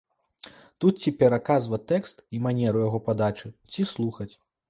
Тут 0.83 0.93
ці 1.03 1.11
пераказваць 1.19 1.81
тэкст 1.91 2.23
і 2.37 2.41
манеру 2.47 2.81
яго 2.87 2.99
падачы, 3.09 3.47
ці 3.75 3.81
слухаць. 3.93 4.31